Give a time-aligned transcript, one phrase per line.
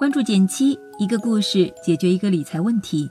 [0.00, 3.06] 关注减七，一个故事解决一个理财问题。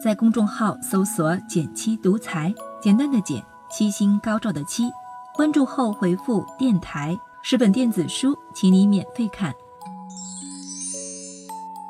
[0.00, 4.88] 在公众号搜索“减七独裁，简单的减，七星高照的七。
[5.34, 9.52] 关注后回复“电台”，十本电子书，请你免费看。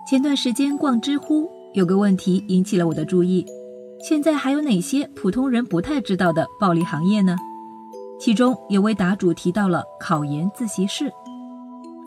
[0.09, 3.45] 前段时间逛知乎，有个问题引起了我的注意：
[4.03, 7.37] 现在还有哪些普通人不太知道的暴利行业呢？
[8.19, 11.13] 其中有位答主提到了考研自习室，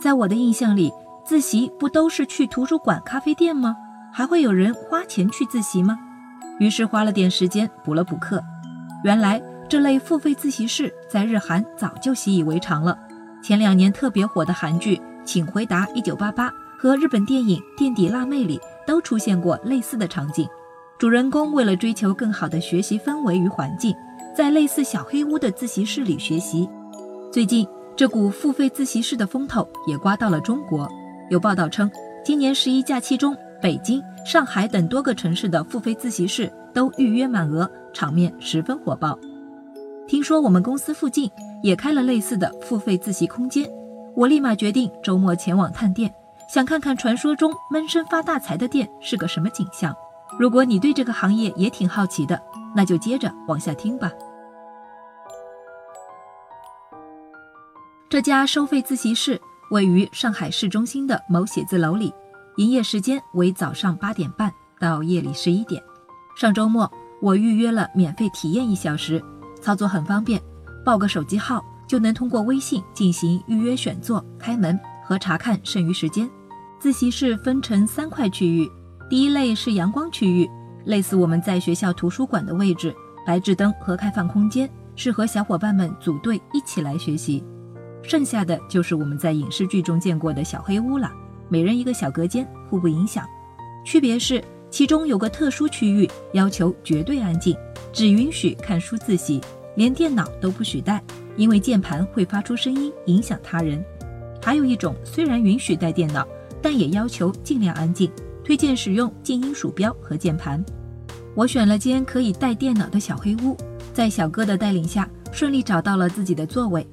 [0.01, 0.91] 在我的印象里。
[1.23, 3.75] 自习不都是去图书馆、咖啡店吗？
[4.13, 5.97] 还会有人花钱去自习吗？
[6.59, 8.43] 于是花了点时间补了补课。
[9.03, 12.97] 原来这类付费自习室在日韩早就习以为常了。
[13.43, 20.47] 前两年特别火的韩剧《请回答一九八八》和日本电影《垫底辣妹》里都出现过类似的场景。
[20.99, 23.95] 主人公为了追求更好的学习氛围与环境，
[24.35, 26.69] 在类似小黑屋的自习室里学习。
[27.31, 30.87] 最近这股付费自习室的风头也刮到了中国。
[31.31, 31.89] 有报道称，
[32.25, 39.17] 今年十一假期中，北京、上海等多个城市的付费自习室都预约满额，场面十分火爆。
[40.05, 41.31] 听说我们公司附近
[41.63, 43.65] 也开了类似的付费自习空间，
[44.13, 46.13] 我立马决定周末前往探店，
[46.53, 49.95] 想看看传说中闷声发大财的店是个什么景象。
[50.37, 52.37] 如果你对这个行业也挺好奇的，
[52.75, 54.11] 那就接着往下听吧。
[58.09, 59.39] 这家收费自习室。
[59.71, 62.13] 位于上海市中心的某写字楼里，
[62.57, 65.81] 营业时间为早上八点半到夜里十一点。
[66.35, 66.91] 上周末
[67.21, 69.23] 我预约了免费体验一小时，
[69.61, 70.41] 操作很方便，
[70.83, 76.29] 报个手机号就能通过微信进行预约、选座、开门和查看剩余时间。
[76.77, 78.69] 自习室分成三块区域，
[79.09, 80.49] 第一类是阳光区域，
[80.83, 82.93] 类似我们在学校图书馆的位置，
[83.25, 87.41] 白炽灯和开放空间，适合小伙伴们组队一起来学习。
[88.03, 91.11] 剩下的就是我们在影视剧中见过的小黑屋了，
[91.49, 93.25] 每人一个小隔间，互不影响。
[93.85, 97.55] 区别是其中有个特殊区域，要求绝对安静，
[97.91, 99.41] 只允许看书自习，
[99.75, 101.01] 连电脑都不许带，
[101.35, 103.83] 因为键盘会发出声音影响他人。
[104.41, 106.27] 还有一种虽然允许带电脑，
[106.61, 108.11] 但也要求尽量安静，
[108.43, 110.63] 推荐使用静音鼠标和键盘。
[111.35, 113.55] 我选了间可以带电脑的小黑屋，
[113.93, 116.85] 在小哥的带领下，顺利找到了自己的座位。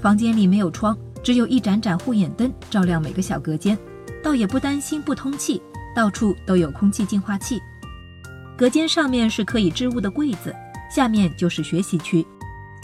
[0.00, 3.76] 房间里没有窗，只有一盏盏护眼灯照亮每个小隔间，
[4.22, 5.60] 倒也不担心不通气，
[5.94, 7.60] 到处都有空气净化器。
[8.56, 10.54] 隔间上面是可以置物的柜子，
[10.90, 12.24] 下面就是学习区。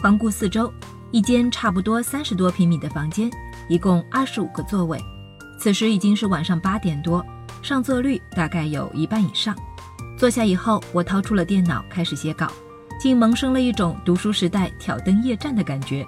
[0.03, 0.73] 环顾四周，
[1.13, 3.31] 一间差不多三十多平米的房间，
[3.69, 5.01] 一共二十五个座位。
[5.59, 7.25] 此时已经是晚上八点多，
[7.63, 9.57] 上座率大概有一半以上。
[10.19, 12.51] 坐下以后，我掏出了电脑开始写稿，
[13.01, 16.05] 竟萌生了一种读书时代挑灯夜战的感觉。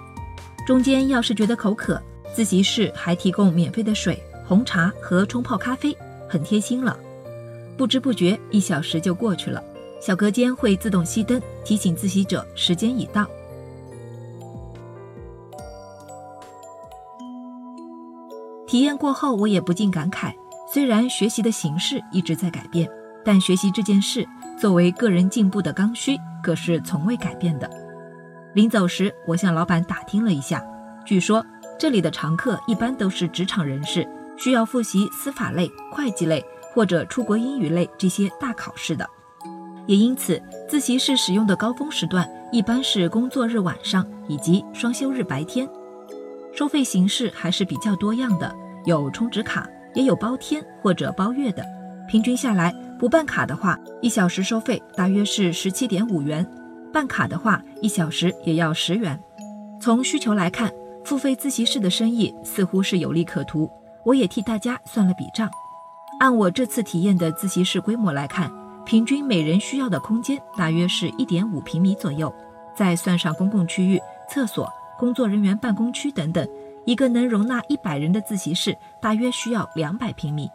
[0.67, 1.97] 中间要是觉得口渴，
[2.33, 5.97] 自习室还提供免费的水、红茶和冲泡咖啡，
[6.27, 6.99] 很贴心了。
[7.77, 9.63] 不知不觉一小时就过去了，
[10.01, 13.25] 小隔间会自动熄灯，提醒自习者时间已到。
[18.67, 20.33] 体验过后，我也不禁感慨：
[20.69, 22.89] 虽然学习的形式一直在改变，
[23.23, 24.27] 但学习这件事
[24.59, 27.86] 作为个人进步的刚需，可是从未改变的。
[28.57, 30.59] 临走时，我向老板打听了一下，
[31.05, 31.45] 据说
[31.77, 34.03] 这里的常客一般都是职场人士，
[34.35, 39.07] 需要复习司法类、会计类或者出国英语类这些大考试的。
[39.85, 45.69] 也因此，自习室使用的高峰时段一般是工作日晚上以及双休日白天。
[46.51, 48.51] 收费形式还是比较多样的，
[48.85, 51.63] 有充值卡，也有包天或者包月的。
[52.09, 56.43] 平均下来，不办卡的话，一小时收费大约是十七点五元。
[56.97, 59.21] 办卡的话，一小时也要十元。
[59.79, 60.73] 从需求来看，
[61.05, 63.69] 付费自习室的生意似乎是有利可图。
[64.03, 65.47] 我也替大家算了笔账，
[66.19, 68.51] 按我这次体验的自习室规模来看，
[68.83, 72.33] 平均每人需要的空间大约是一点五平米左右。
[72.75, 76.49] 再算上公共区域、厕所、工作人员办公区等等，
[76.83, 80.49] 一个能容纳一百人的自习室大约需要两百平米。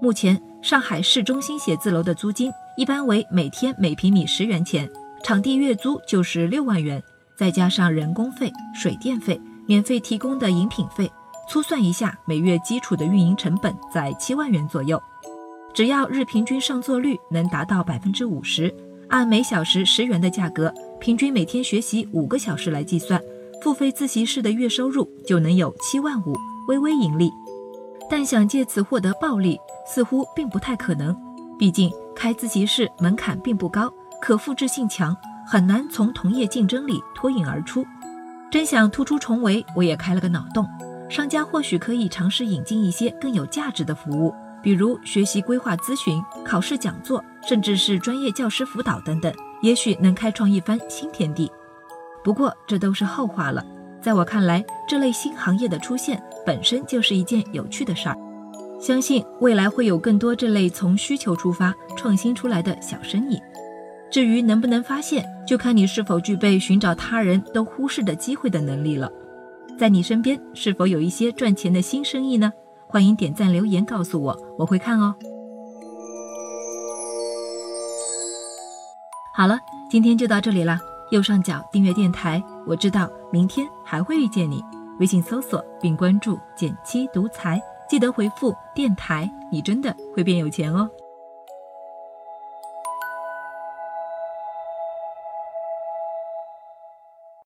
[0.00, 4.88] 目前，上海市中心写字楼的租金一般为每天每平米十元钱。
[5.22, 7.00] 场地月租就是六万元，
[7.36, 11.10] 再加上人工费、水电费、免费提供的饮品费，
[11.48, 15.00] 粗算一下，每月基础的运营成本在七万元左右。
[15.72, 18.74] 只要日平均上座率能达到百分之五十，
[19.08, 23.22] 按每小时十元的价格，平均每天学习五个小时来计算，
[23.62, 26.34] 付费自习室的月收入就能有七万五，
[26.66, 27.30] 微微盈利。
[28.10, 31.16] 但想借此获得暴利，似乎并不太可能，
[31.56, 33.90] 毕竟开自习室门槛并不高。
[34.22, 37.84] 可复制性强，很难从同业竞争里脱颖而出。
[38.52, 40.64] 真想突出重围，我也开了个脑洞，
[41.10, 44.32] 商家或许可以尝试引进一些更有价值的服务，
[44.62, 51.50] 比如学习规划咨询、考试讲座，甚至是专业教师辅导等等，也许能开创一番新天地。
[52.22, 53.64] 不过这都是后话了。
[54.00, 58.16] 在我看来，这类新行业的出现本身就是一件有趣的事儿。
[58.80, 63.40] 相信未来会有更多这类从需求出发创新出来的小生意。
[64.12, 69.10] 至于能不能发现，就看你是否具备寻找他人都忽视的机会的能力了。
[69.78, 72.52] 在你身边是否有一些赚钱的新生意呢？
[72.86, 75.14] 欢迎点赞留言告诉我，我会看哦。
[79.34, 79.58] 好了，
[79.90, 80.78] 今天就到这里了。
[81.10, 84.62] 右上角订阅电台，我知道明天还会遇见你。
[85.00, 90.86] 微信搜索并关注“减七独裁，记得回复“电台”，你真的会变有钱哦。